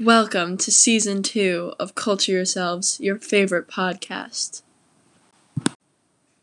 [0.00, 4.62] Welcome to season two of Culture Yourselves, your favorite podcast.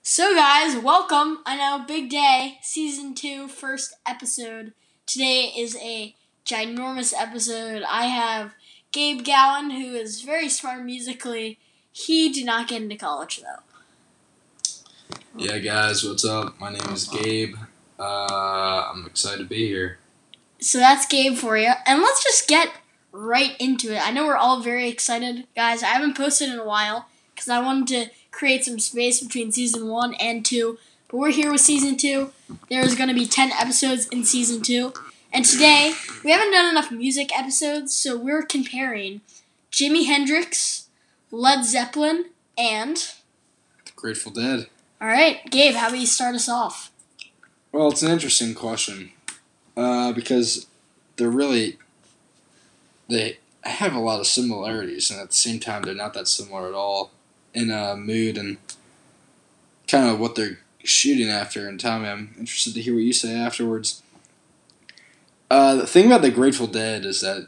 [0.03, 1.39] So, guys, welcome.
[1.45, 4.73] I know, big day, season two, first episode.
[5.05, 6.13] Today is a
[6.45, 7.83] ginormous episode.
[7.83, 8.55] I have
[8.91, 11.57] Gabe Gowan, who is very smart musically.
[11.93, 15.15] He did not get into college, though.
[15.37, 16.59] Yeah, guys, what's up?
[16.59, 17.55] My name is Gabe.
[17.97, 19.99] Uh, I'm excited to be here.
[20.59, 21.71] So, that's Gabe for you.
[21.85, 22.73] And let's just get
[23.15, 24.05] right into it.
[24.05, 25.81] I know we're all very excited, guys.
[25.81, 29.87] I haven't posted in a while because I wanted to create some space between season
[29.87, 30.77] one and two.
[31.07, 32.31] But we're here with season two.
[32.69, 34.93] There's going to be 10 episodes in season two.
[35.31, 39.21] And today, we haven't done enough music episodes, so we're comparing
[39.71, 40.87] Jimi Hendrix,
[41.31, 42.25] Led Zeppelin,
[42.57, 43.11] and.
[43.95, 44.67] Grateful Dead.
[45.01, 46.91] Alright, Gabe, how about you start us off?
[47.71, 49.11] Well, it's an interesting question
[49.75, 50.67] uh, because
[51.17, 51.77] they're really
[53.07, 56.67] they have a lot of similarities, and at the same time, they're not that similar
[56.67, 57.11] at all
[57.53, 58.57] in uh, mood and
[59.87, 61.67] kind of what they're shooting after.
[61.67, 64.01] And Tommy, I'm interested to hear what you say afterwards.
[65.49, 67.47] Uh, the thing about the Grateful Dead is that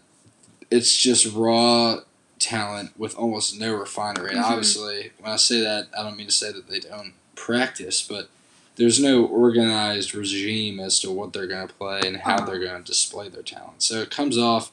[0.69, 1.99] it's just raw
[2.39, 4.31] talent with almost no refinery.
[4.31, 4.49] And Mhm.
[4.49, 8.29] obviously, when I say that, I don't mean to say that they don't practice, but
[8.75, 12.45] there's no organized regime as to what they're going to play and how Uh-huh.
[12.45, 13.81] they're going to display their talent.
[13.81, 14.71] So it comes off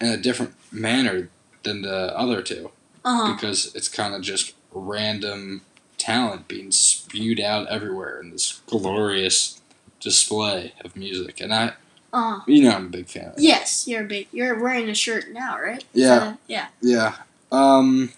[0.00, 1.28] in a different manner
[1.62, 2.70] than the other two
[3.04, 3.32] Uh huh.
[3.34, 5.62] because it's kind of just random
[5.98, 9.60] talent being spewed out everywhere in this glorious
[10.00, 11.40] display of music.
[11.40, 11.72] And I,
[12.12, 12.40] Uh huh.
[12.46, 13.42] you know, I'm a big fan of it.
[13.42, 14.28] Yes, you're a big.
[14.32, 15.84] You're wearing a shirt now, right?
[15.94, 16.32] Yeah.
[16.34, 16.66] a- yeah.
[16.82, 17.14] Yeah.
[17.50, 18.12] Um,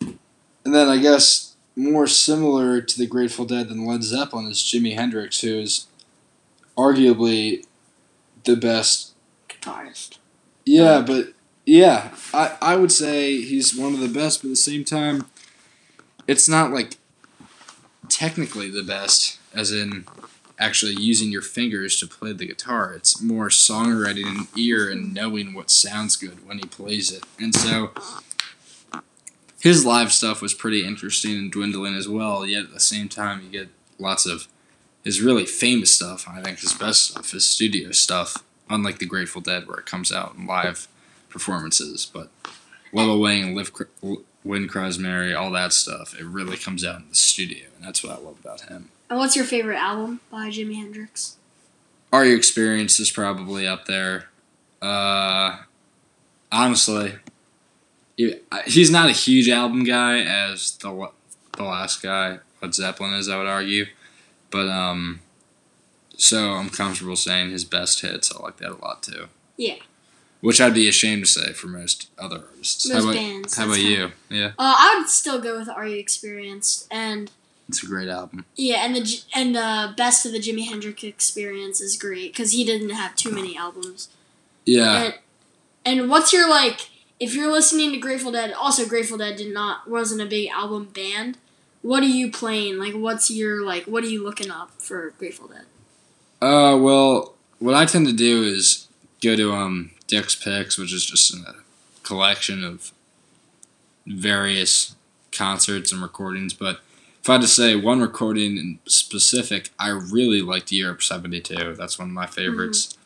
[0.00, 4.94] and then I guess more similar to the Grateful Dead than Led Zeppelin is Jimi
[4.94, 5.86] Hendrix, who is
[6.78, 7.64] arguably
[8.44, 9.12] the best.
[9.48, 10.18] Guitarist.
[10.64, 11.32] Yeah, um, but
[11.66, 15.26] yeah, I, I would say he's one of the best, but at the same time,
[16.26, 16.96] it's not like
[18.08, 20.06] technically the best, as in
[20.58, 22.92] actually using your fingers to play the guitar.
[22.94, 27.24] It's more songwriting and ear and knowing what sounds good when he plays it.
[27.40, 27.90] And so
[29.60, 33.42] his live stuff was pretty interesting and dwindling as well, yet at the same time
[33.42, 33.68] you get
[33.98, 34.46] lots of
[35.02, 39.40] his really famous stuff, I think his best stuff, his studio stuff, unlike the Grateful
[39.40, 40.88] Dead where it comes out in live
[41.28, 42.30] performances, but
[42.92, 43.84] Little Wing, Live, Cr-
[44.44, 48.02] Wind Cries Mary, all that stuff, it really comes out in the studio, and that's
[48.02, 48.90] what I love about him.
[49.10, 51.36] And what's your favorite album by Jimi Hendrix?
[52.12, 54.26] Are You Experience is probably up there.
[54.80, 55.58] Uh,
[56.52, 57.16] honestly,
[58.16, 61.10] he's not a huge album guy as the
[61.56, 63.28] the last guy Led Zeppelin is.
[63.28, 63.86] I would argue,
[64.50, 65.20] but um,
[66.16, 68.32] so I'm comfortable saying his best hits.
[68.34, 69.26] I like that a lot too.
[69.56, 69.76] Yeah.
[70.40, 72.86] Which I'd be ashamed to say for most other artists.
[72.88, 73.56] Most how about, bands.
[73.56, 74.12] how about you?
[74.28, 77.30] Yeah, Uh, I would still go with Are You Experienced, and
[77.68, 78.44] it's a great album.
[78.56, 82.62] yeah, and the and the best of the Jimi Hendrix Experience is great because he
[82.62, 84.10] didn't have too many albums.
[84.66, 85.14] Yeah, And,
[86.00, 86.90] and what's your like?
[87.20, 90.86] If you're listening to Grateful Dead, also Grateful Dead did not wasn't a big album
[90.92, 91.38] band.
[91.80, 92.78] What are you playing?
[92.78, 93.84] Like, what's your like?
[93.84, 95.64] What are you looking up for Grateful Dead?
[96.44, 98.86] Uh, well, what I tend to do is
[99.22, 101.54] go to um Dick's Picks, which is just a
[102.02, 102.92] collection of
[104.06, 104.94] various
[105.32, 106.52] concerts and recordings.
[106.52, 106.80] But
[107.22, 111.76] if I had to say one recording in specific, I really liked Europe '72.
[111.76, 112.98] That's one of my favorites.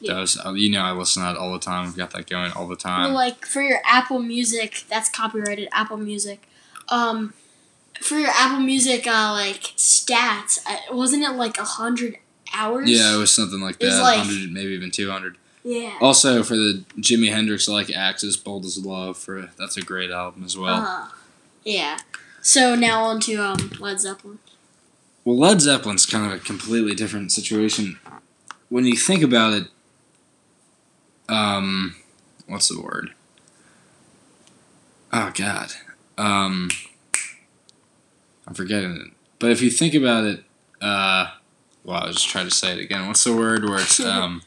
[0.00, 0.14] Yeah.
[0.14, 1.86] That was, uh, you know, I listen to that all the time.
[1.86, 3.04] I've got that going all the time.
[3.04, 6.48] Well, like for your Apple Music, that's copyrighted Apple Music.
[6.88, 7.34] Um,
[8.00, 10.58] for your Apple Music, uh, like stats,
[10.90, 12.16] wasn't it like a hundred
[12.54, 12.90] hours?
[12.90, 15.36] yeah, it was something like that, like- 100, maybe even 200.
[15.62, 15.92] Yeah.
[16.00, 20.42] Also, for the Jimi Hendrix like Axis, Bold as Love, for that's a great album
[20.44, 20.74] as well.
[20.86, 21.08] uh
[21.64, 21.98] Yeah.
[22.40, 24.38] So now on to um Led Zeppelin.
[25.24, 27.98] Well, Led Zeppelin's kind of a completely different situation.
[28.70, 29.66] When you think about it,
[31.28, 31.94] um,
[32.46, 33.10] what's the word?
[35.12, 35.72] Oh God,
[36.16, 36.70] um,
[38.46, 39.08] I'm forgetting it.
[39.38, 40.42] But if you think about it,
[40.80, 41.32] uh,
[41.84, 43.06] well, I was just trying to say it again.
[43.06, 44.42] What's the word where it's um,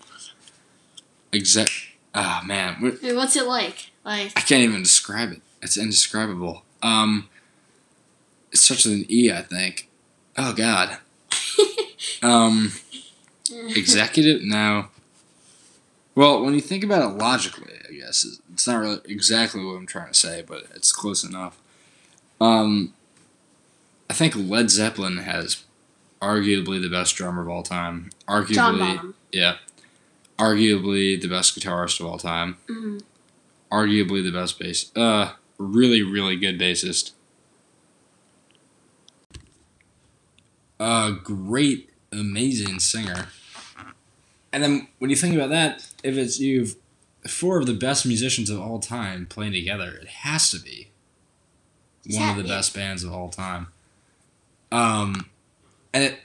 [1.31, 1.71] exact?
[2.15, 3.91] Ah man, what- Wait, what's it like?
[4.06, 5.41] Like I can't even describe it.
[5.62, 6.63] It's indescribable.
[6.81, 7.30] Um,
[8.51, 9.89] it starts with an E, I think.
[10.38, 10.97] Oh God.
[12.21, 12.71] Um,
[13.51, 14.44] executive?
[14.44, 14.88] No.
[16.15, 19.74] Well, when you think about it logically, I guess it's- it's not really exactly what
[19.74, 21.57] I'm trying to say, but it's close enough.
[22.39, 22.94] Um,
[24.09, 25.62] I think Led Zeppelin has
[26.24, 28.10] arguably the best drummer of all time.
[28.28, 29.58] Arguably, yeah,
[30.40, 32.58] arguably the best guitarist of all time.
[32.68, 32.98] hmm
[33.72, 34.92] arguably the best bass.
[34.96, 37.12] Uh, really, really good bassist.
[40.80, 43.30] A great, amazing singer.
[44.52, 46.76] And then when you think about that, if it's you've
[47.28, 50.90] four of the best musicians of all time playing together, it has to be
[52.12, 52.58] one of the Yeah.
[52.58, 53.68] best bands of all time.
[54.72, 55.30] Um,
[55.94, 56.19] and it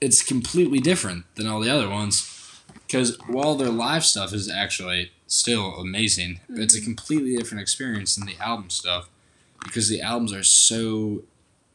[0.00, 5.12] it's completely different than all the other ones because while their live stuff is actually
[5.28, 9.08] still amazing, it's a completely different experience than the album stuff
[9.62, 11.22] because the albums are so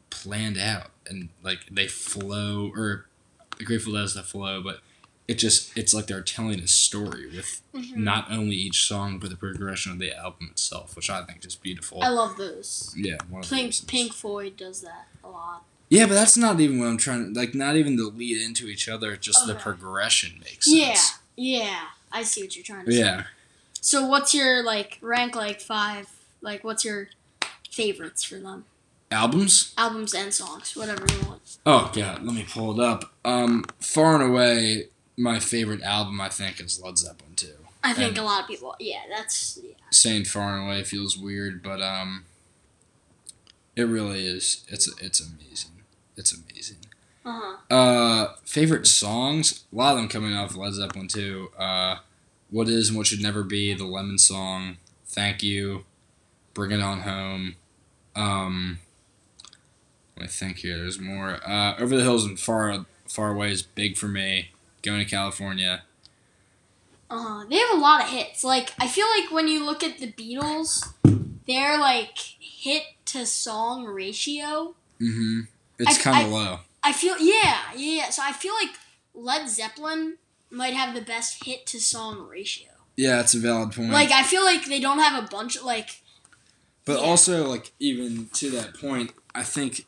[0.09, 3.05] planned out and like they flow or
[3.57, 4.81] the Grateful Dead the flow, but
[5.27, 7.95] it just it's like they're telling a story with Mhm.
[7.97, 11.55] not only each song but the progression of the album itself, which I think is
[11.55, 12.01] beautiful.
[12.03, 12.93] I love those.
[12.97, 13.73] yeah, Pink.
[13.87, 15.63] Pink Floyd does that a lot.
[15.89, 17.55] Yeah, but that's not even what I'm trying to like.
[17.55, 19.15] Not even the lead into each other.
[19.15, 21.13] Just the progression makes sense.
[21.35, 21.79] Yeah, yeah.
[22.11, 22.99] I see what you're trying to say.
[22.99, 23.23] Yeah.
[23.79, 26.09] So what's your like rank like five?
[26.41, 27.07] Like what's your
[27.69, 28.65] favorites for them?
[29.09, 29.73] Albums.
[29.77, 31.57] Albums and songs, whatever you want.
[31.65, 33.13] Oh god, let me pull it up.
[33.23, 37.53] Um, far and away, my favorite album I think is Led Zeppelin two.
[37.83, 38.75] I think And- a lot of people.
[38.79, 39.71] Yeah, that's yeah.
[39.91, 42.25] Saying far and away feels weird, but um,
[43.77, 44.65] it really is.
[44.67, 45.71] It's it's amazing.
[46.17, 46.77] It's amazing.
[47.25, 47.75] Uh huh.
[47.75, 49.63] Uh, favorite songs?
[49.71, 51.51] A lot of them coming off Led Zeppelin too.
[51.57, 51.97] Uh,
[52.49, 53.73] what is and what should never be?
[53.73, 54.77] The Lemon Song.
[55.05, 55.85] Thank you.
[56.53, 57.55] Bring it on home.
[58.15, 58.79] Um,
[60.15, 60.77] let me think here.
[60.77, 61.39] There's more.
[61.47, 64.51] Uh, Over the hills and far far away is big for me.
[64.81, 65.83] Going to California.
[67.09, 67.43] Uh.
[67.49, 68.43] They have a lot of hits.
[68.43, 70.93] Like I feel like when you look at the Beatles,
[71.45, 74.75] their like hit to song ratio.
[74.99, 75.41] Mm-hmm.
[75.79, 76.59] It's kind of low.
[76.83, 78.09] I feel yeah yeah.
[78.09, 78.71] So I feel like
[79.13, 80.17] Led Zeppelin
[80.49, 82.69] might have the best hit to song ratio.
[82.95, 83.91] Yeah, it's a valid point.
[83.91, 86.01] Like I feel like they don't have a bunch of like
[86.85, 87.07] But Yeah.
[87.09, 89.85] also, like, even to that point, I think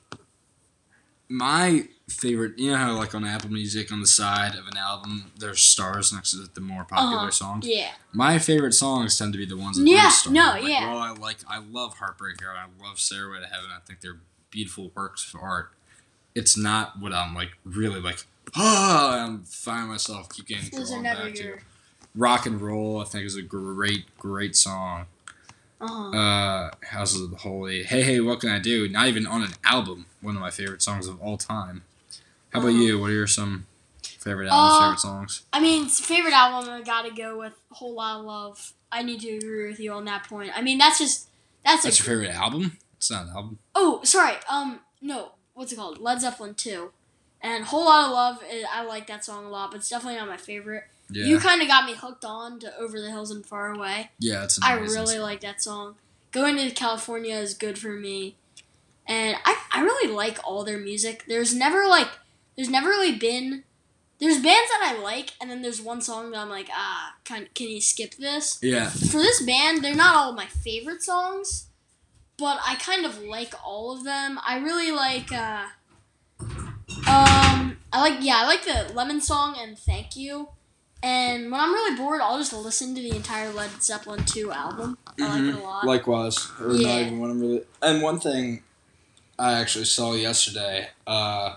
[1.29, 5.31] my favorite, you know how, like, on Apple Music, on the side of an album,
[5.37, 7.31] there's stars next to the more popular Uh-huh.
[7.31, 7.67] songs.
[7.67, 7.91] yeah.
[8.11, 10.87] My favorite songs tend to be the ones that Yeah, no, like, yeah.
[10.91, 13.69] Well, I like, I love Heartbreaker, I love Stairway to Heaven.
[13.71, 14.19] I think they're
[14.49, 15.71] beautiful works of art.
[16.35, 21.23] It's not what I'm, like, really, like, ah, I'm finding myself keep getting Those never
[21.25, 21.43] back to.
[21.43, 21.59] your.
[22.15, 25.05] Rock and Roll, I think, is a great, great song
[25.81, 26.09] Uh-huh.
[26.17, 27.83] uh, Houses of the Holy.
[27.83, 28.89] Hey, hey, what can I do?
[28.89, 30.07] Not even on an album.
[30.21, 31.83] One of my favorite songs of all time.
[32.51, 32.77] How about Uh-huh.
[32.81, 32.99] you?
[32.99, 33.67] What are your some
[34.01, 35.43] favorite albums, Uh, favorite songs?
[35.53, 36.69] I mean, favorite album.
[36.69, 40.05] I gotta go with "Whole Lot of Love." I need to agree with you on
[40.05, 40.51] that point.
[40.55, 41.27] I mean, that's just
[41.63, 42.77] that's, That's a your favorite album?
[42.97, 43.59] It's not an album.
[43.75, 46.91] oh sorry um no what's it called Led Zeppelin two,
[47.41, 50.17] and "Whole Lot of Love." eh, I like that song a lot, but it's definitely
[50.19, 50.85] not my favorite.
[51.11, 54.11] Yeah, You kind of got me hooked on to "Over the Hills and Far Away."
[54.19, 55.19] yeah, it's I really song.
[55.23, 55.95] like that song.
[56.31, 58.35] Going to California is good for me.
[59.07, 61.25] And I, I really like all their music.
[61.27, 62.07] There's never like
[62.55, 63.63] there's never really been
[64.19, 67.47] there's bands that I like and then there's one song that I'm like, ah, can
[67.55, 68.59] can you skip this?
[68.61, 71.68] Yeah, For this band, they're not all my favorite songs,
[72.39, 74.39] but I kind of like all of them.
[74.45, 75.65] I really like uh
[77.07, 80.49] um I like yeah, I like the Lemon song and Thank You.
[81.01, 84.97] And when I'm really bored, I'll just listen to the entire Led Zeppelin 2 album.
[85.17, 85.85] I like it a lot.
[85.85, 86.87] Likewise, or Yeah.
[86.89, 87.61] not even when I'm really.
[87.81, 88.63] And one thing
[89.37, 91.55] I actually saw yesterday, uh,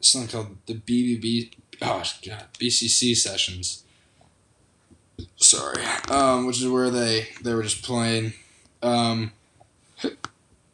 [0.00, 1.50] something called the BBB.
[1.82, 3.84] Oh God, BBC sessions.
[5.36, 8.32] Sorry, um, which is where they they were just playing,
[8.82, 9.32] um,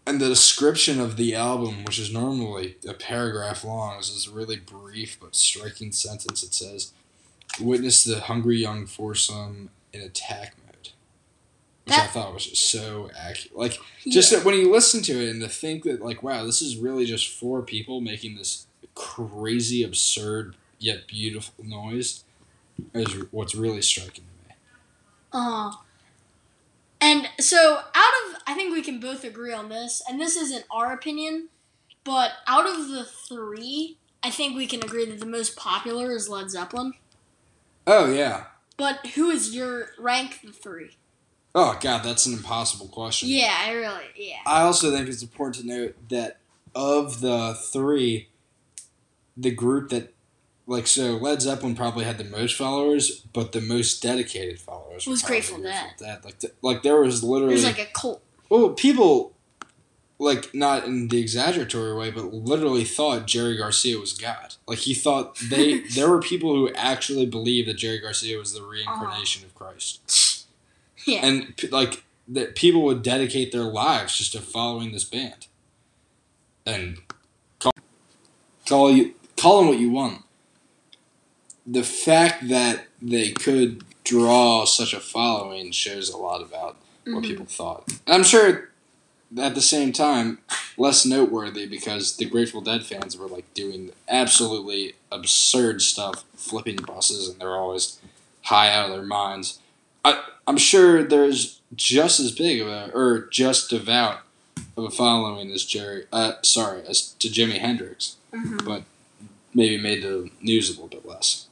[0.07, 4.28] and the description of the album, which is normally a paragraph long, this is this
[4.28, 6.43] really brief but striking sentence.
[6.43, 6.93] It says,
[7.61, 10.90] "Witness the hungry young foursome in attack mode."
[11.85, 13.57] Which I thought was just so accurate.
[13.57, 16.62] Like, just that when you listen to it and to think that, like, wow, this
[16.62, 22.25] is really just four people making this crazy, absurd, yet beautiful noise
[22.95, 24.54] is what's really striking to me.
[25.33, 25.73] Uh,
[27.05, 30.65] and so, out of, I think we can both agree on this, and this isn't
[30.71, 31.51] our opinion,
[32.03, 36.31] but out of the three, I think we can agree that the most popular is
[36.31, 36.95] Led Zeppelin.
[37.87, 38.45] Oh, yeah.
[38.79, 40.97] But who is your rank the three?
[41.55, 43.29] Oh, God, that's an impossible question.
[43.29, 44.39] Yeah, I really, yeah.
[44.47, 46.39] I also think it's important to note that
[46.75, 48.31] of the three,
[49.37, 50.13] the group that,
[50.66, 55.23] like, so Led Zeppelin probably had the most followers, but the most dedicated followers Was
[55.23, 56.25] Grateful Dead.
[56.25, 58.23] Like, th- like there was literally There's like a cult.
[58.49, 59.35] Well, people,
[60.18, 64.54] like, not in the exaggeratory way, but literally thought Jerry Garcia was God.
[64.66, 65.80] Like, he thought they.
[65.94, 70.40] there were people who actually believed that Jerry Garcia was the reincarnation of Christ.
[71.06, 71.26] Yeah.
[71.26, 75.49] And, p- like, that people would dedicate their lives just to following this band.
[76.64, 76.97] And
[77.59, 77.73] call,
[78.66, 80.24] call you call them what you want.
[81.66, 87.26] The fact that they could draw such a following shows a lot about what Mhm.
[87.26, 87.85] people thought.
[88.06, 88.71] And I'm sure
[89.38, 90.38] at the same time
[90.76, 97.28] less noteworthy because the Grateful Dead fans were like doing absolutely absurd stuff, flipping buses,
[97.28, 97.99] and they're always
[98.42, 99.59] high out of their minds.
[100.04, 104.21] I I'm sure there's just as big of a or just devout
[104.76, 106.04] of a following as Jerry.
[106.12, 108.16] Uh, sorry, as to Jimi Hendrix.
[108.35, 108.85] Mhm.
[109.54, 111.47] Maybe made the news a little bit less.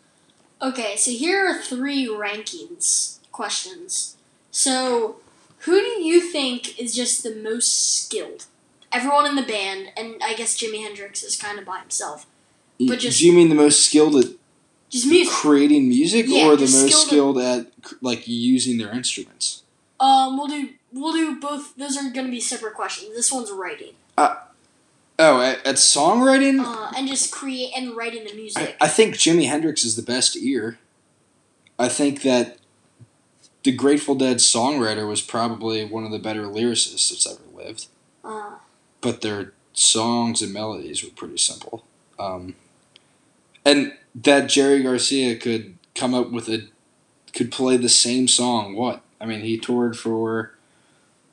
[0.63, 4.17] Okay, so here are three rankings questions.
[4.51, 5.17] So,
[5.61, 8.47] who do you think is just the most skilled?
[8.93, 12.27] Everyone in the band, and I guess Jimi Hendrix is kind of by himself.
[12.79, 14.27] But just- Do you mean the most skilled at
[14.91, 15.33] Just music.
[15.33, 19.63] creating music, Yeah, or the most skilled skilled at like using their instruments?
[19.99, 21.75] Um, we'll do we'll do both.
[21.77, 23.15] Those are going to be separate questions.
[23.17, 23.95] This one's writing,
[25.25, 28.77] Oh, at, at songwriting, uh, and just create and writing the I, music.
[28.81, 30.81] I think Jimi Hendrix is the best ear.
[31.79, 32.59] I think that
[33.63, 37.87] the Grateful Dead songwriter was probably one of the better lyricists that's ever lived.
[38.25, 38.55] Uh,
[39.01, 41.85] but their songs and melodies were pretty simple.
[42.19, 42.57] Um,
[43.65, 46.69] and that Jerry Garcia could come up with a
[47.33, 48.75] could play the same song.
[48.75, 50.55] What I mean, he toured for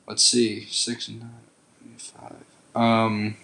[0.06, 2.44] let's see, six and nine, five,
[2.80, 3.36] um,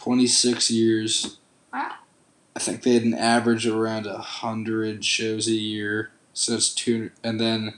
[0.00, 1.38] twenty six years.
[1.72, 1.92] Wow.
[2.56, 6.10] I think they had an average of around a hundred shows a year.
[6.32, 7.74] So it's two, and then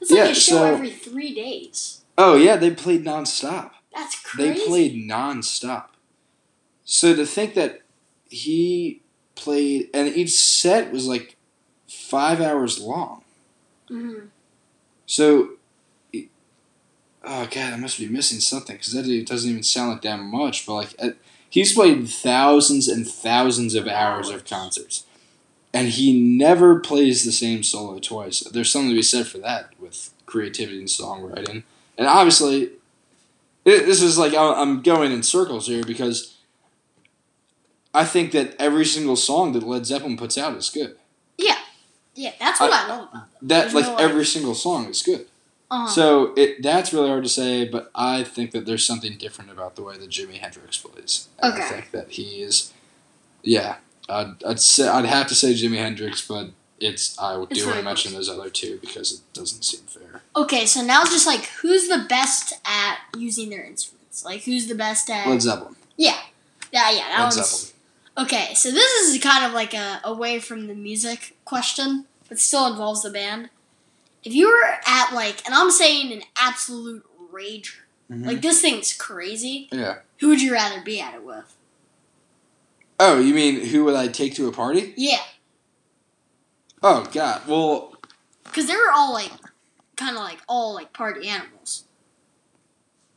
[0.00, 2.02] it's like yeah, a show so- every three days.
[2.18, 3.70] oh yeah, they played nonstop.
[3.94, 4.60] That's crazy.
[4.60, 5.86] They played nonstop.
[6.84, 7.82] So to think that
[8.28, 9.00] he
[9.34, 11.36] played, and each set was like
[11.88, 13.22] five hours long.
[13.90, 14.28] Mhm.
[15.06, 15.50] So,
[17.24, 20.66] oh god, I must be missing something because that doesn't even sound like that much.
[20.66, 21.10] But like, uh,
[21.50, 25.04] he's played thousands and thousands of hours of concerts,
[25.72, 28.40] and he never plays the same solo twice.
[28.40, 31.62] There's something to be said for that with creativity and songwriting,
[31.98, 32.70] and obviously,
[33.64, 36.32] this is like I- I'm going in circles here because.
[37.94, 40.98] I think that every single song that Led Zeppelin puts out is good.
[41.38, 41.56] Yeah,
[42.14, 43.22] yeah, that's what I, love about them.
[43.40, 45.26] That There's like no, like- every single song is good.
[45.70, 45.88] Uh-huh.
[45.88, 49.74] So it that's really hard to say, but I think that there's something different about
[49.76, 51.28] the way that Jimi Hendrix plays.
[51.40, 51.68] And I Okay.
[51.68, 52.72] think that he is,
[53.42, 53.76] yeah.
[54.08, 57.82] I'd, I'd say I'd have to say Jimi Hendrix, but it's I do want to
[57.82, 60.22] mention those other two because it doesn't seem fair.
[60.36, 64.24] Okay, so now just like who's the best at using their instruments?
[64.24, 65.26] Like who's the best at?
[65.26, 65.74] Led Zeppelin.
[65.96, 66.16] yeah,
[66.72, 67.08] yeah, yeah.
[67.16, 67.72] That Led Zeppelin.
[68.18, 68.54] okay.
[68.54, 73.02] So this is kind of like a away from the music question, but still involves
[73.02, 73.50] the band.
[74.26, 77.76] If you were at like, and I'm saying an absolute rager,
[78.10, 78.26] Mhm.
[78.26, 79.68] like this thing's crazy.
[79.70, 79.98] Yeah.
[80.18, 81.54] Who would you rather be at it with?
[82.98, 84.92] Oh, you mean who would I take to a party?
[84.96, 85.22] Yeah,
[86.82, 87.46] Oh God.
[87.46, 87.94] Well,
[88.44, 89.30] because they were all like,
[89.96, 91.84] kind of like all like party animals.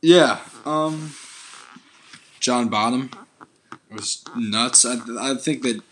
[0.02, 0.40] yeah.
[0.64, 1.14] Um,
[2.40, 3.10] John Bonham
[3.90, 4.84] was nuts.
[4.84, 5.82] I, I think that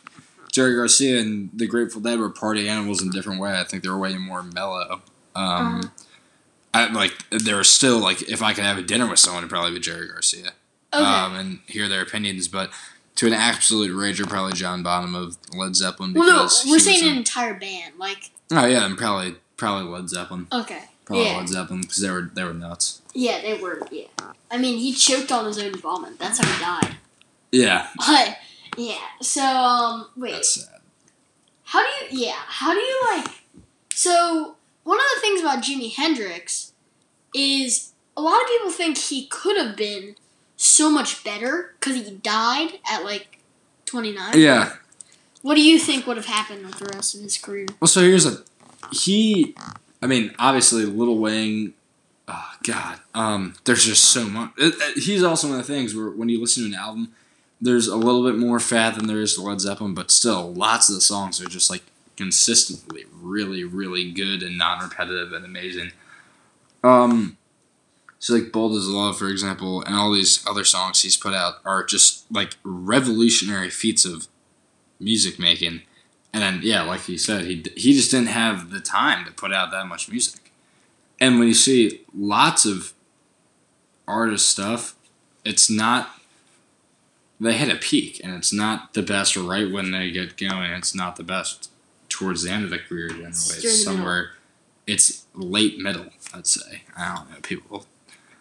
[0.59, 3.53] Jerry Garcia and the Grateful Dead were party animals in a different way.
[3.61, 5.03] I think they were way more mellow.
[5.37, 5.83] Um, Uh-huh.
[6.75, 9.50] I like there were still like if I could have a dinner with someone, it'd
[9.50, 10.50] probably be Jerry Garcia.
[10.93, 11.05] Okay.
[11.05, 12.71] Um, and hear their opinions, but
[13.17, 16.12] to an absolute rager, probably John Bonham of Led Zeppelin.
[16.12, 17.95] well, no, we're saying in- an entire band.
[17.99, 20.49] Like, Oh yeah, and probably probably Led Zeppelin.
[20.53, 21.37] okay, Probably yeah.
[21.38, 23.00] Led Zeppelin because they were they were nuts.
[23.15, 23.81] Yeah, they were.
[23.93, 24.07] Yeah,
[24.50, 26.19] I mean, he choked on his own vomit.
[26.19, 26.97] That's how he died.
[27.53, 28.37] Yeah, But
[28.79, 30.81] yeah, so um, wait, that's sad.
[31.65, 32.27] how do you?
[32.27, 33.27] Yeah, how do you like?
[33.95, 36.73] So one of the things about Jimi Hendrix
[37.35, 40.15] is a lot of people think he could have been
[40.57, 43.39] so much better because he died at like
[43.85, 44.33] twenty nine.
[44.39, 44.75] Yeah.
[45.43, 47.67] What do you think would have happened with the rest of his career?
[47.81, 48.43] Well, so here's a
[48.93, 49.55] he.
[50.03, 51.75] I mean, obviously, Little Wing.
[52.31, 54.51] Oh God, um, there's just so much.
[54.59, 57.15] It, it- he's also one of the things where when you listen to an album,
[57.61, 60.88] there's a little bit more fat than there is to Led Zeppelin, but still, lots
[60.88, 61.83] of the songs are just like
[62.17, 65.93] consistently really, really good and non-repetitive and amazing.
[66.83, 67.37] Um,
[68.19, 71.55] so like "Bold as Love," for example, and all these other songs he's put out
[71.65, 74.29] are just like revolutionary feats of
[75.00, 75.83] music making.
[76.33, 79.53] And then, yeah, like he said, he he just didn't have the time to put
[79.53, 80.53] out that much music.
[81.21, 82.93] And when you see lots of
[84.07, 84.95] artist stuff,
[85.45, 86.11] it's not.
[87.40, 90.73] They hit a peak, and it's not the best right when they get going.
[90.73, 91.71] It's not the best
[92.09, 93.09] towards the end of the career.
[93.09, 94.30] Generally, It's somewhere
[94.87, 96.07] it's late middle.
[96.35, 96.83] I'd say.
[96.97, 97.37] I don't know.
[97.42, 97.87] People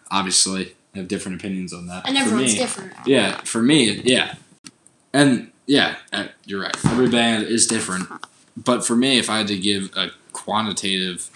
[0.10, 2.08] obviously have different opinions on that.
[2.08, 2.94] And For everyone's me- different.
[3.06, 4.36] Yeah, for me, yeah,
[5.14, 6.76] and yeah, uh, you're right.
[6.86, 8.10] Every band is different,
[8.56, 11.30] but for me, if I had to give a quantitative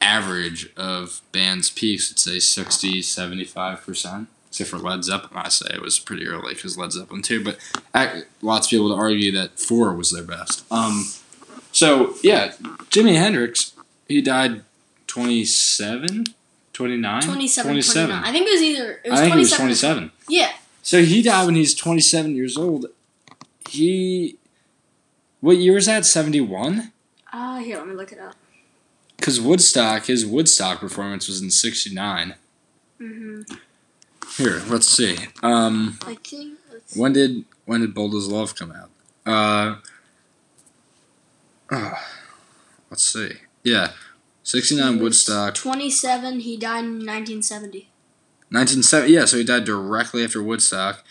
[0.00, 4.28] average of bands' peaks, I'd say 60, 75 percent.
[4.52, 7.42] Except for Led Zeppelin, I say it was pretty early because Led Zeppelin too.
[7.42, 7.56] But
[7.94, 10.70] I, lots of people would argue that four was their best.
[10.70, 11.06] Um,
[11.72, 12.52] so yeah,
[12.90, 13.72] Jimi Hendrix,
[14.08, 14.60] he died
[15.06, 16.26] 27,
[16.74, 17.22] 29?
[17.22, 18.10] 27, 27.
[18.10, 18.28] 29.
[18.28, 20.10] I think it was either it was I think he was 27.
[20.10, 20.12] 27.
[20.28, 20.52] Yeah.
[20.82, 22.88] So he died when he's 27 years old.
[23.70, 24.36] He.
[25.40, 26.04] What year was that?
[26.04, 26.92] 71?
[27.32, 28.36] Ah, here, let me look it up.
[29.16, 32.34] Because Woodstock, his Woodstock performance was in 69.
[33.00, 33.54] Mm-hmm.
[34.36, 35.16] Here, let's see.
[35.42, 36.58] Um, I think.
[36.72, 38.90] Let's when did when did Bold as Love come out?
[39.24, 39.76] Uh,
[41.70, 41.94] uh,
[42.90, 43.32] let's see.
[43.62, 43.92] Yeah,
[44.42, 45.54] 69 Woodstock.
[45.54, 46.40] 27.
[46.40, 47.88] He died in 1970.
[48.50, 49.12] 1970.
[49.12, 51.04] Yeah, so he died directly after Woodstock.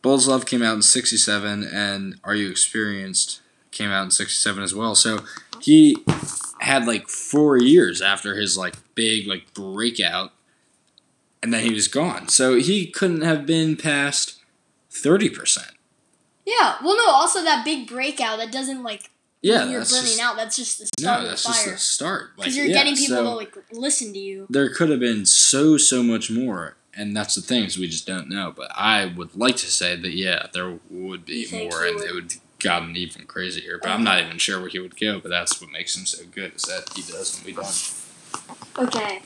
[0.00, 3.40] Bulls Love came out in 67, and Are You Experienced
[3.70, 4.94] came out in 67 as well.
[4.94, 5.20] So
[5.60, 5.96] he
[6.60, 10.32] had like four years after his like big like breakout,
[11.42, 12.28] and then he was gone.
[12.28, 14.40] So he couldn't have been past
[14.90, 15.70] 30%.
[16.46, 16.76] Yeah.
[16.82, 17.10] Well, no.
[17.10, 19.10] Also, that big breakout that doesn't like
[19.42, 20.36] Yeah, you're burning just, out.
[20.36, 21.72] That's just the start no, of that's the just fire.
[21.74, 22.22] the start.
[22.36, 24.46] Like, Because you're yeah, getting people so to like listen to you.
[24.50, 28.06] there could have been so so much more, and that's the thing is we just
[28.06, 28.52] don't know.
[28.56, 32.14] But I would like to say that yeah, there would be more, and would- it
[32.14, 33.78] would gotten even crazier.
[33.82, 35.18] But I'm not even sure where he would go.
[35.20, 37.94] But that's what makes him so good is that he does and we don't.
[38.78, 39.22] Okay.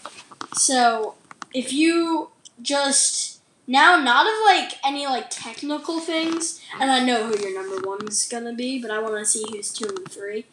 [0.54, 1.14] So
[1.56, 2.28] if you
[2.60, 7.88] just now not of like any like technical things, and I know who your number
[7.88, 10.44] one is gonna be, but I want to see who's two and three.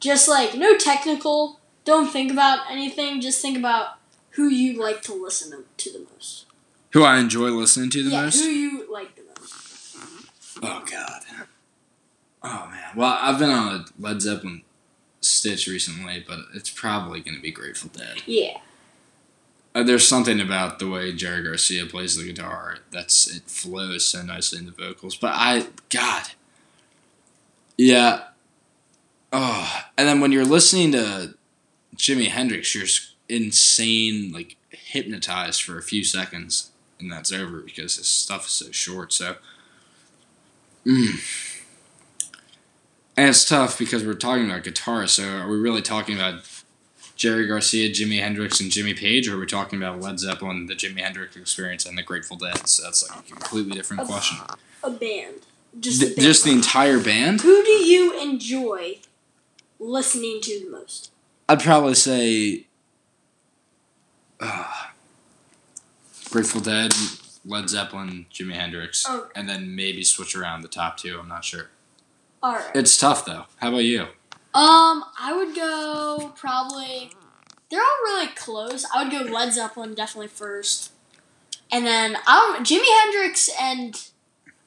[0.00, 1.60] Just like no technical.
[1.84, 3.20] Don't think about anything.
[3.20, 3.98] Just think about
[4.30, 6.46] who you like to listen to, the most.
[6.92, 8.40] Who I enjoy listening to the yeah, most.
[8.40, 9.96] who you like the most.
[10.62, 11.22] Oh God.
[12.42, 12.96] Oh man.
[12.96, 14.62] Well, I've been on a Led Zeppelin
[15.20, 18.22] stitch recently, but it's probably going to be Grateful Dead.
[18.26, 18.58] Yeah.
[19.78, 24.22] Uh, there's something about the way Jerry Garcia plays the guitar that's it flows so
[24.22, 25.14] nicely in the vocals.
[25.14, 26.24] But I, God,
[27.76, 28.24] yeah.
[29.32, 31.36] Oh, and then when you're listening to
[31.94, 32.86] Jimi Hendrix, you're
[33.28, 38.72] insane, like hypnotized for a few seconds, and that's over because his stuff is so
[38.72, 39.12] short.
[39.12, 39.36] So,
[40.84, 41.54] mm.
[43.16, 45.06] and it's tough because we're talking about guitar.
[45.06, 46.57] So, are we really talking about
[47.18, 50.74] Jerry Garcia, Jimi Hendrix, and Jimmy Page, or are we talking about Led Zeppelin, the
[50.74, 52.66] Jimi Hendrix Experience, and the Grateful Dead?
[52.68, 54.38] So that's like a completely different question.
[54.84, 55.34] A band.
[55.80, 56.24] Just Th- a band.
[56.24, 57.40] just the entire band?
[57.40, 59.00] Who do you enjoy
[59.80, 61.10] listening to the most?
[61.48, 62.66] I'd probably say
[64.40, 64.72] uh,
[66.30, 66.94] Grateful Dead,
[67.44, 69.28] Led Zeppelin, Jimi Hendrix, Oh.
[69.34, 71.18] and then maybe switch around the top two.
[71.18, 71.70] I'm not sure.
[72.44, 72.70] All right.
[72.76, 73.46] It's tough though.
[73.56, 74.06] How about you?
[74.54, 77.12] Um, I would go probably.
[77.70, 78.86] They're all really close.
[78.94, 80.92] I would go Led Zeppelin definitely first,
[81.70, 83.94] and then um Jimi Hendrix and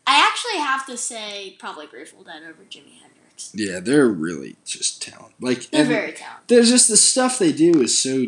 [0.05, 3.51] I actually have to say probably Grateful Dead over Jimi Hendrix.
[3.55, 5.33] Yeah, they're really just talented.
[5.41, 6.47] Like They're very talented.
[6.47, 8.27] there's just the stuff they do is so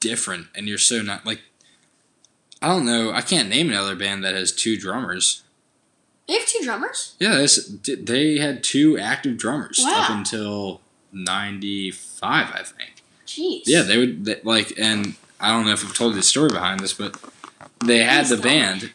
[0.00, 1.40] different, and you're so not like.
[2.60, 3.12] I don't know.
[3.12, 5.44] I can't name another band that has two drummers.
[6.28, 7.14] They have two drummers.
[7.18, 13.02] Yeah, this, they had two active drummers up until '95, I think.
[13.26, 13.62] Jeez.
[13.64, 16.50] Yeah, they would they, like, and I don't know if I've told you the story
[16.50, 17.18] behind this, but
[17.82, 18.92] they had the band,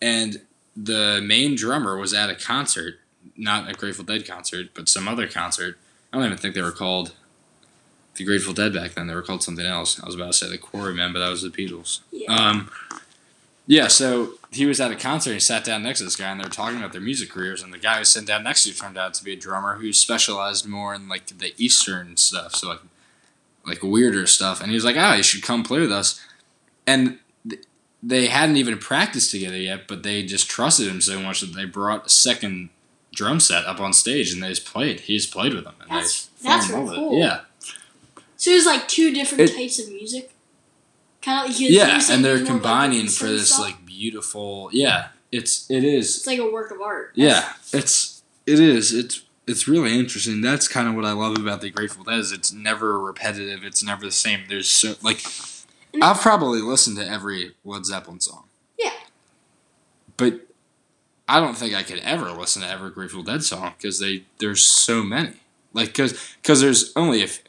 [0.00, 0.40] and
[0.74, 3.00] the main drummer was at a concert,
[3.36, 5.76] not a Grateful Dead concert, but some other concert.
[6.10, 7.12] I don't even think they were called
[8.14, 9.08] the Grateful Dead back then.
[9.08, 10.02] They were called something else.
[10.02, 12.00] I was about to say the Quarrymen, but that was the Beatles.
[12.10, 12.32] Yeah.
[12.34, 12.70] Um,
[13.66, 15.32] yeah, so he was at a concert.
[15.32, 17.62] He sat down next to this guy, and they were talking about their music careers.
[17.62, 19.76] And the guy who sitting down next to him turned out to be a drummer
[19.76, 22.80] who specialized more in like the Eastern stuff, so like
[23.66, 24.60] like weirder stuff.
[24.60, 26.20] And he was like, "Ah, you should come play with us."
[26.86, 27.62] And th-
[28.02, 31.64] they hadn't even practiced together yet, but they just trusted him so much that they
[31.64, 32.68] brought a second
[33.14, 35.00] drum set up on stage, and they just played.
[35.00, 37.16] He just played with them, and That's- they that's really cool.
[37.16, 37.18] it.
[37.24, 37.40] Yeah,
[38.36, 40.30] So there's like two different It- types of music.
[41.22, 44.68] Kind of like yeah, and they're combining for this like beautiful.
[44.72, 47.12] Yeah, it's it is It's like a work of art.
[47.14, 48.92] Yeah, it's it is.
[48.92, 50.40] It's it's really interesting.
[50.40, 53.64] That's kind of what I love about the Grateful Dead is it's never repetitive.
[53.64, 54.40] It's never the same.
[54.48, 55.24] There's so like
[56.02, 58.44] I've probably listened to every Led Zeppelin song.
[58.78, 58.90] Yeah.
[60.16, 60.46] But
[61.28, 64.62] I don't think I could ever listen to every Grateful Dead song because they there's
[64.62, 65.34] so many.
[65.72, 67.40] Like because because there's only a f-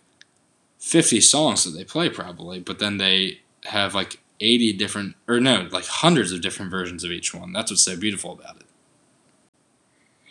[0.80, 5.68] fifty songs that they play probably, but then they have like eighty different or no,
[5.72, 7.54] like hundreds of different versions of each one.
[7.54, 8.64] That's what's so beautiful about it.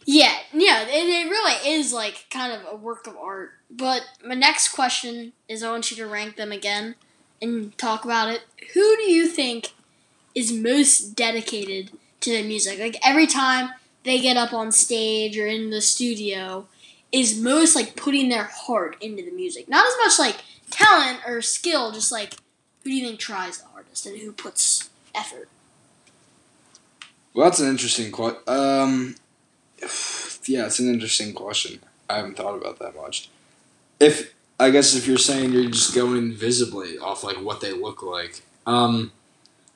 [0.05, 3.51] Yeah, yeah, it, it really is like kind of a work of art.
[3.71, 6.95] But my next question is I want you to rank them again
[7.43, 8.43] and talk about it.
[8.75, 9.73] Who do you think
[10.35, 11.91] is most dedicated
[12.21, 12.79] to the music?
[12.79, 13.71] Like every time
[14.05, 16.69] they get up on stage or in the studio,
[17.13, 19.69] is most like putting their heart into the music.
[19.69, 22.35] Not as much like talent or skill, just like
[22.83, 23.63] who do you think tries
[24.05, 25.49] and who puts effort?
[27.33, 28.43] Well, that's an interesting question.
[28.47, 29.15] Um,
[30.47, 31.81] yeah, it's an interesting question.
[32.09, 33.31] I haven't thought about that much.
[34.01, 38.03] If I guess if you're saying you're just going visibly off like what they look
[38.03, 39.13] like, um,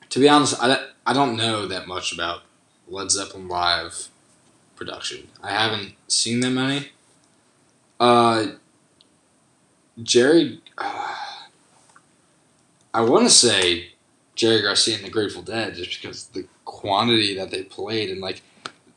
[0.09, 2.41] to be honest, I, I don't know that much about
[2.87, 4.09] Led Zeppelin live
[4.75, 5.27] production.
[5.43, 6.89] I haven't seen that many.
[7.99, 8.47] Uh,
[10.01, 11.15] Jerry, uh,
[12.93, 13.90] I want to say
[14.41, 18.41] Jerry Garcia and the Grateful Dead just because the quantity that they played and like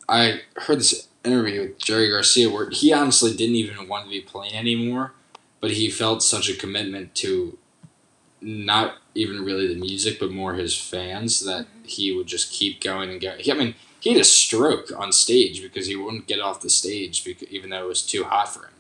[0.09, 4.23] I heard this interview with Jerry Garcia where he honestly didn't even want to be
[4.23, 5.13] playing anymore,
[5.61, 7.59] but he felt such a commitment to
[8.41, 11.85] not even really the music but more his fans that mm-hmm.
[11.85, 13.39] he would just keep going and going.
[13.39, 16.71] He, I mean, he had a stroke on stage because he wouldn't get off the
[16.71, 18.74] stage because, even though it was too hot for him.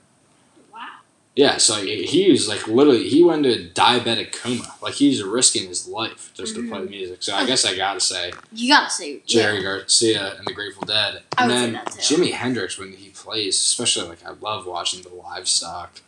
[1.37, 4.73] Yeah, so he was like literally he went into a diabetic coma.
[4.81, 6.91] Like he's risking his life just to play Mhm.
[6.91, 7.23] music.
[7.25, 11.23] So I guess I gotta say You gotta say Jerry Garcia and the Grateful Dead.
[11.37, 11.75] I And then.
[11.99, 16.03] Jimi Hendrix when he plays, especially like I love watching the livestock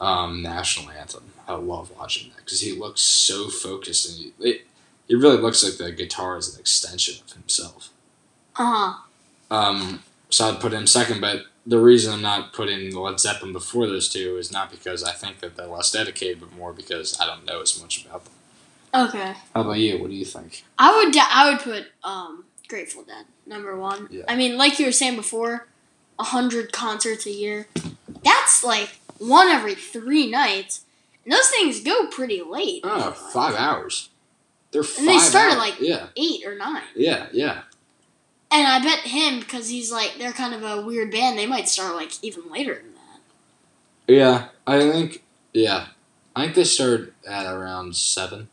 [0.00, 1.24] um, national anthem.
[1.46, 4.66] I love watching that because he looks so focused and he, it,
[5.08, 7.90] it really looks like the guitar is an extension of himself.
[8.56, 8.94] Uh
[9.50, 9.54] huh.
[9.54, 13.86] Um, so I'd put him second, but the reason I'm not putting Led Zeppelin before
[13.86, 17.26] those two is not because I think that they're less dedicated, but more because I
[17.26, 18.34] don't know as much about them.
[19.08, 19.34] Okay.
[19.54, 19.98] How about you?
[19.98, 20.64] What do you think?
[20.78, 24.08] I would I would put um Grateful Dead number one.
[24.10, 24.24] Yeah.
[24.28, 25.66] I mean, like you were saying before,
[26.18, 27.66] a hundred concerts a year.
[28.22, 30.84] That's like one every three nights,
[31.24, 32.80] and those things go pretty late.
[32.84, 34.10] Oh, five hours.
[34.70, 36.82] They're five And they start at, like- yeah, Eight or nine.
[36.96, 37.62] yeah, yeah.
[38.54, 41.36] And I bet him because he's like they're kind of a weird band.
[41.38, 43.20] They might start like even later than that.
[44.14, 45.22] Yeah, I think.
[45.52, 45.86] Yeah,
[46.36, 48.48] I think they start at around seven.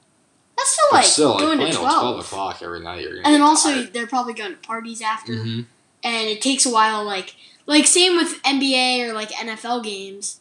[0.57, 2.19] That's still But like still, going playing to till twelve twelve.
[2.19, 3.01] o'clock every night.
[3.01, 3.93] You're gonna And then also tired.
[3.93, 5.33] they're probably going to parties after.
[5.33, 5.65] Mhm.
[6.03, 7.35] and it takes a while like
[7.67, 10.39] like same with NBA or like NFL games.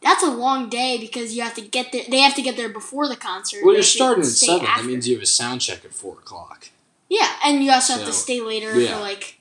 [0.00, 2.02] That's a long day because you have to get there.
[2.08, 3.64] They have to get there before the concert.
[3.64, 4.64] Well, you're starting at seven.
[4.64, 6.70] That means you have a sound check at four o'clock.
[7.08, 8.94] Yeah, and you also have to stay later yeah.
[8.94, 9.38] for like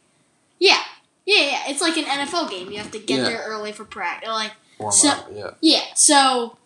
[0.60, 0.82] yeah,
[1.26, 1.62] yeah, yeah.
[1.68, 2.72] It's like an NFL game.
[2.72, 3.24] You have to get Yeah.
[3.26, 4.30] there early for practice.
[4.30, 5.52] Like Warm So- up, yeah.
[5.62, 6.58] yeah, so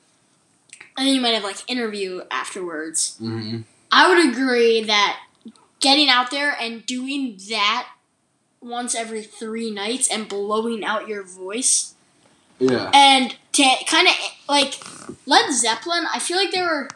[0.98, 3.18] and then you might have like interview afterwards.
[3.22, 3.62] Mm-hmm.
[3.92, 5.20] I would agree that
[5.80, 7.88] getting out there and doing that
[8.62, 11.96] once every three nights and blowing out your voice
[12.60, 12.92] Yeah.
[12.94, 14.14] and to kind of
[14.48, 14.76] like
[15.26, 16.88] Led Zeppelin, I feel like they were.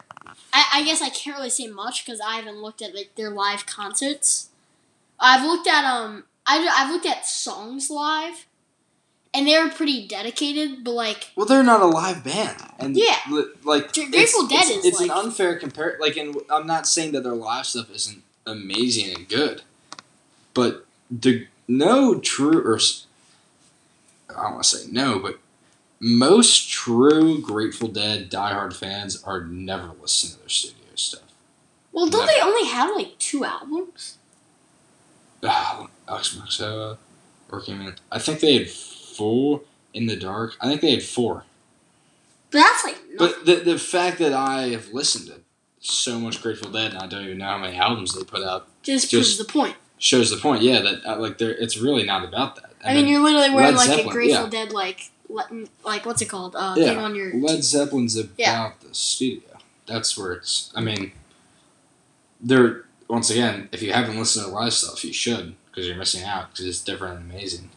[0.58, 3.28] I, I guess I can't really say much because I haven't looked at like their
[3.30, 4.48] live concerts.
[5.20, 8.46] I've looked at um, I I've looked at songs live,
[9.34, 10.82] and they were pretty dedicated.
[10.82, 13.16] But like, Well, they're not a live band, and Yeah.
[13.30, 15.98] li- like Grateful Dead it's, is, It's like- an unfair compare.
[16.00, 19.60] Like, and I'm not saying that their live stuff isn't amazing and good,
[20.54, 22.78] but the no true or
[24.30, 25.38] I don't want to say no, but
[26.00, 31.22] most true Grateful Dead diehard fans are never listening to their studio stuff.
[31.92, 32.32] well, don't No.
[32.32, 34.18] they only have like two albums?
[35.42, 36.98] Ah, Aoxomoxoa,
[37.50, 37.94] Working Man.
[38.10, 39.62] I think they had four
[39.94, 40.56] in the dark.
[40.60, 41.44] I think they had four.
[42.50, 43.16] But that's like nothing.
[43.18, 45.40] But the the fact that I have listened to
[45.80, 48.68] so much Grateful Dead and I don't even know how many albums they put out
[48.82, 49.76] just, just- proves the point.
[49.98, 50.62] shows the point.
[50.62, 52.72] Yeah, that uh, like they're it's really not about that.
[52.84, 54.50] I mean, you're literally wearing Led like a Grateful yeah.
[54.50, 56.54] Dead like like what's it called?
[56.56, 56.90] Uh, Yeah.
[56.90, 58.72] thing on your Led Zeppelin's about Yeah.
[58.80, 59.58] the studio.
[59.86, 60.70] That's where it's.
[60.74, 61.12] I mean,
[62.40, 63.68] they're once again.
[63.72, 66.80] If you haven't listened to live stuff, you should because you're missing out because it's
[66.82, 67.70] different and amazing.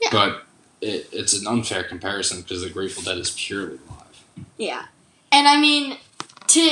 [0.00, 0.08] Yeah.
[0.12, 0.42] But
[0.80, 4.46] it, it's an unfair comparison because the Grateful Dead is purely live.
[4.58, 4.86] Yeah.
[5.32, 5.98] And I mean,
[6.48, 6.70] to.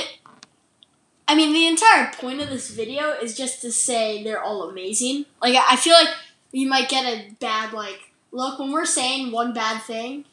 [1.29, 5.25] I mean, the entire point of this video is just to say they're all amazing.
[5.40, 6.09] Like, I feel like
[6.51, 10.25] you might get a bad, like, look, when we're saying one bad thing,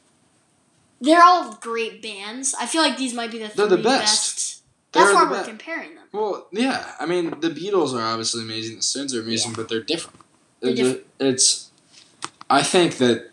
[1.02, 2.56] they're all great bands.
[2.60, 4.64] I feel like these might be the They're three the best.
[4.92, 5.48] That's why we're best.
[5.50, 6.06] comparing them.
[6.12, 6.94] Well, yeah.
[7.00, 8.78] I mean, the Beatles are obviously amazing.
[8.78, 10.20] The Stones are amazing, but they're different.
[10.62, 11.06] They're It- different.
[11.20, 11.70] It's.
[12.50, 13.30] I think that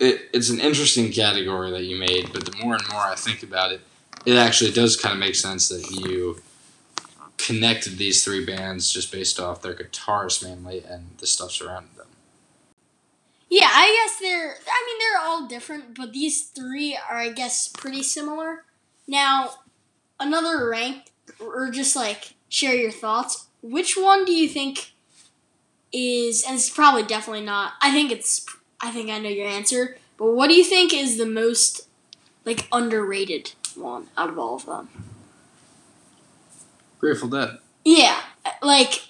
[0.00, 3.42] it, it's an interesting category that you made, but the more and more I think
[3.44, 3.80] about it,
[4.26, 6.42] it actually does kind of make sense that you
[7.38, 11.95] connected these three bands just based off their guitars mainly and the stuff surrounding them.
[13.48, 14.56] Yeah, I guess they're.
[14.68, 18.64] I mean, they're all different, but these three are, I guess, pretty similar.
[19.06, 19.50] Now,
[20.18, 23.46] another rank, or just like share your thoughts.
[23.62, 24.92] Which one do you think
[25.92, 26.44] is?
[26.44, 27.74] And it's probably definitely not.
[27.80, 28.44] I think it's.
[28.80, 29.96] I think I know your answer.
[30.18, 31.88] But what do you think is the most
[32.44, 34.88] like underrated one out of all of them?
[36.98, 37.58] Grateful Dead.
[37.84, 38.18] Yeah,
[38.62, 39.02] like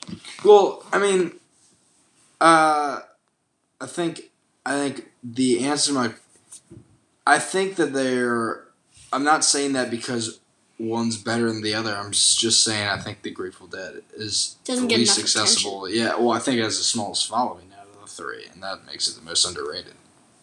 [0.44, 1.33] Well, I mean,
[2.40, 3.01] uh,
[3.80, 4.30] I think
[4.64, 6.14] I think the answer to my,
[7.26, 8.64] I think that they're.
[9.12, 10.40] I'm not saying that because
[10.78, 11.94] one's better than the other.
[11.94, 15.88] I'm just saying I think the Grateful Dead is Doesn't the least accessible.
[15.88, 18.84] Yeah, well, I think it has the smallest following out of the three, and that
[18.86, 19.94] makes it the most underrated.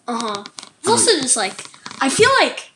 [0.08, 0.44] Uh huh.
[0.80, 1.66] It's also just like
[2.00, 2.72] I feel like,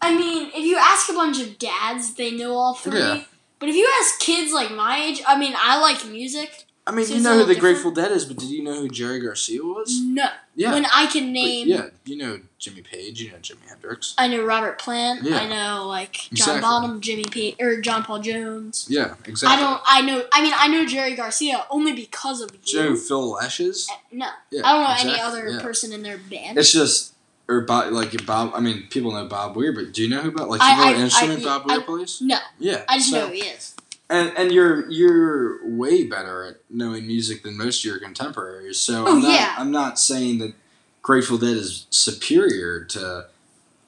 [0.00, 2.98] I mean, if you ask a bunch of dads, they know all three.
[2.98, 3.24] Yeah.
[3.58, 6.66] But if you ask kids like my age, I mean, I like music.
[6.86, 8.90] I mean, So you know who the Grateful Dead is, but did you know who
[8.90, 10.00] Jerry Garcia was?
[10.02, 10.26] No.
[10.54, 14.14] Yeah, When I can but name, yeah, you know Jimmy Page, you know Jimi Hendrix.
[14.18, 15.22] I know Robert Plant.
[15.22, 15.38] Yeah.
[15.38, 16.60] I know like John Exactly.
[16.60, 18.86] Bonham, Jimmy P, or John Paul Jones.
[18.90, 19.56] Yeah, exactly.
[19.56, 19.80] I don't.
[19.86, 20.24] I know.
[20.32, 22.96] I mean, I know Jerry Garcia only because of Do you know.
[22.96, 23.88] Phil Lesh is?
[23.90, 25.62] Uh, No, Yeah, I don't know exactly, any other yeah.
[25.62, 26.58] person in their band.
[26.58, 27.14] It's just
[27.48, 28.52] or Bob, like Bob.
[28.54, 30.48] I mean, people know Bob Weir, but do you know who Bob?
[30.50, 32.20] Like, you I- know I- what instrument I- Bob Weir plays?
[32.20, 33.73] no, Yeah, I just so- know who he is.
[34.10, 38.78] And and you're you're way better at knowing music than most of your contemporaries.
[38.78, 39.54] So Oh, I'm not, yeah.
[39.56, 40.54] I'm not saying that
[41.02, 43.26] Grateful Dead is superior to.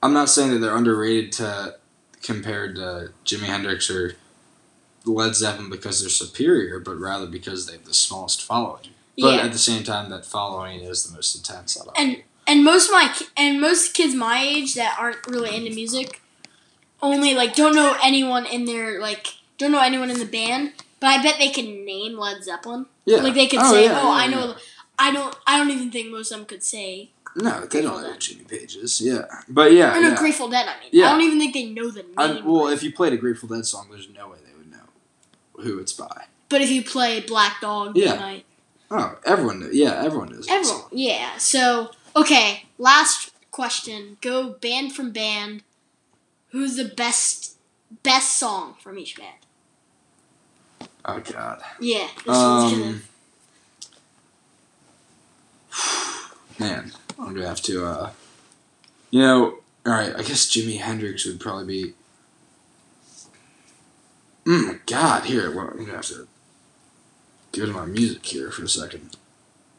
[0.03, 1.77] I'm not saying that they're underrated to
[2.23, 4.17] compared to Jimi Hendrix or
[5.05, 8.89] Led Zeppelin because they're superior, but rather because they have the smallest following.
[9.19, 9.43] But yeah.
[9.43, 12.89] at the same time, that following is the most intense out of And and most
[12.89, 16.21] of my and most kids my age that aren't really into music
[17.03, 21.09] only like don't know anyone in their like don't know anyone in the band but
[21.09, 23.19] i bet they can name led zeppelin yeah.
[23.19, 24.31] like they could Oh, say yeah, oh yeah, i yeah.
[24.37, 24.55] know
[24.99, 28.11] i don't i don't even think most of them could say No, they don't know
[28.11, 28.21] Dead.
[28.21, 29.01] Jimmy Pages.
[29.01, 30.17] Yeah, but yeah, or no yeah.
[30.17, 31.07] grateful dead i mean Yeah.
[31.09, 33.49] i don't even think they know the name I, well, if you played a Grateful
[33.49, 34.87] Dead song, there's no way they would know
[35.65, 36.25] who it's by.
[36.49, 38.13] but if you play black dog Yeah.
[38.13, 38.45] Midnight,
[38.91, 39.75] Oh, everyone knows.
[39.75, 40.47] Yeah, everyone knows.
[40.49, 45.63] everyone yeah so okay last question go band from band
[46.53, 47.57] who's the best
[48.03, 49.41] best song from each band
[51.07, 51.63] Oh God.
[51.81, 52.85] Yeah, this one's gonna.
[52.87, 53.03] Um,
[56.59, 57.85] man, I'm gonna have to.
[57.87, 58.11] uh
[59.11, 59.45] You know,
[59.87, 60.15] all right.
[60.15, 61.95] I guess Jimi Hendrix would probably be.
[64.45, 65.55] Mm, my God, here.
[65.55, 66.27] Well, I'm gonna have to
[67.53, 69.17] go to my music here for a second.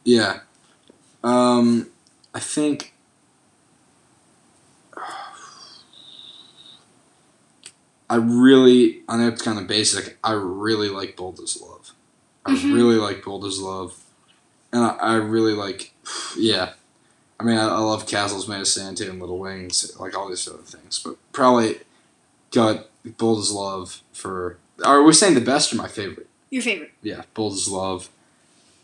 [0.03, 0.39] Yeah.
[1.23, 1.89] Um,
[2.33, 2.93] I think.
[8.09, 10.17] I really, I know it's kind of basic.
[10.23, 11.91] I really like Bold as Love.
[12.45, 12.73] I Mhm.
[12.73, 13.95] really like Bold as Love,
[14.71, 15.93] and I, I really like,
[16.37, 16.73] yeah.
[17.39, 20.47] I mean, I, I love Castles Made of Sand and Little Wings, like all these
[20.47, 20.99] other things.
[21.03, 21.81] But probably
[22.51, 24.57] got Bold as Love for.
[24.83, 26.27] Are we saying the best or my favorite?
[26.49, 28.09] Your favorite, Yeah, Bold as Love.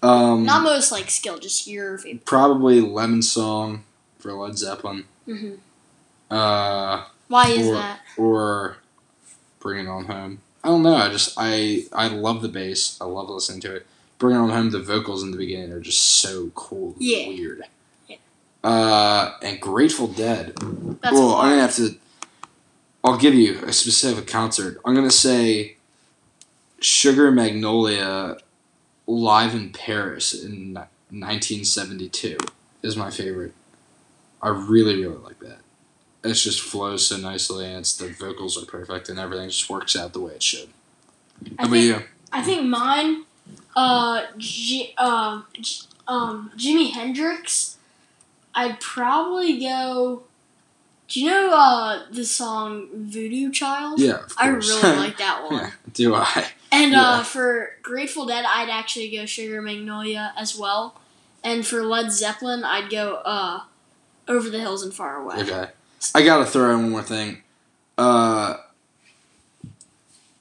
[0.03, 2.25] Um, not most like skill, just your favorite.
[2.25, 3.85] probably Lemon Song
[4.19, 5.05] for Led Zeppelin.
[5.25, 5.53] hmm
[6.29, 7.99] Uh, Why is Or- that?
[8.17, 8.77] or
[9.63, 10.39] Bring It On Home.
[10.63, 10.95] I don't know.
[10.95, 12.97] I just I I love the bass.
[13.01, 13.87] I love listening to it.
[14.19, 14.69] Bring It On Home.
[14.71, 16.93] The vocals in the beginning are just so cool.
[16.93, 17.27] and Yeah.
[17.29, 17.63] Weird.
[18.07, 18.17] Yeah.
[18.63, 20.53] Uh, and Grateful Dead.
[21.01, 21.95] That's well, I'm gonna have to.
[23.05, 24.79] I'll give you a specific concert.
[24.85, 25.77] I'm gonna say
[26.81, 28.37] Sugar Magnolia
[29.07, 30.73] live in Paris in
[31.09, 32.37] 1972
[32.81, 33.53] is my favorite.
[34.41, 35.59] I really really like that.
[36.23, 39.95] It just flows so nicely, and it's the vocals are perfect, and everything just works
[39.95, 40.69] out the way it should.
[41.59, 42.03] I How about think, you?
[42.31, 43.23] I think mine,
[43.75, 47.77] uh, G, uh, G, um, Jimi Hendrix.
[48.55, 50.23] I'd probably go.
[51.09, 53.99] Do you know uh the song Voodoo Child?
[53.99, 55.55] Yeah, of I really like that one.
[55.55, 56.47] yeah, do I?
[56.71, 57.01] And Yeah.
[57.01, 60.99] uh, for Grateful Dead, I'd actually go Sugar Magnolia as well.
[61.43, 63.61] And for Led Zeppelin, I'd go uh,
[64.27, 65.35] Over the Hills and Far Away.
[65.43, 65.67] Okay.
[66.15, 67.41] I gotta throw in one more thing.
[67.97, 68.57] Uh,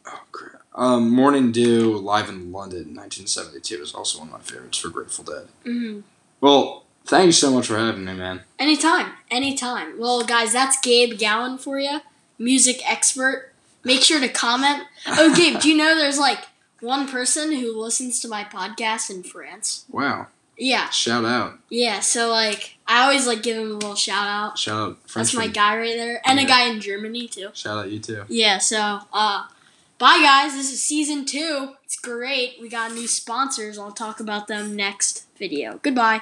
[0.06, 0.62] oh crap.
[0.74, 5.24] Um, Morning Dew live in London, 1972 is also one of my favorites for Grateful
[5.24, 5.48] Dead.
[5.64, 6.00] hmm
[6.40, 8.42] Well, thank you so much for having me, man.
[8.58, 9.98] Anytime, anytime.
[9.98, 12.00] Well, guys, that's Gabe Gowan for you,
[12.38, 13.52] music expert.
[13.84, 14.84] Make sure to comment.
[15.06, 16.38] Oh, Gabe, do you know there's like
[16.80, 19.84] one person who listens to my podcast in France?
[19.90, 20.28] Wow.
[20.56, 21.58] Yeah, Shout out.
[21.70, 22.00] yeah.
[22.00, 24.58] So like, I always like give him a little shout out.
[24.58, 27.48] Shout out That's my guy right there, and a guy in Germany too.
[27.54, 28.24] Shout out you too.
[28.28, 28.58] Yeah.
[28.58, 29.46] So, uh,
[29.96, 30.52] bye guys.
[30.52, 31.70] This is season two.
[31.84, 32.58] It's great.
[32.60, 33.78] We got new sponsors.
[33.78, 35.80] I'll talk about them next video.
[35.82, 36.20] Goodbye.